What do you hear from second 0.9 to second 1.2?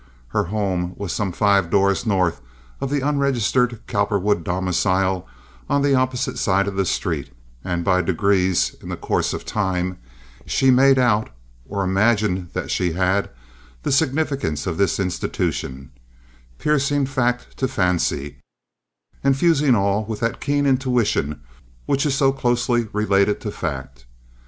was